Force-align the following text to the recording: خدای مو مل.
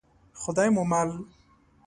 خدای 0.41 0.69
مو 0.75 0.83
مل. 0.91 1.09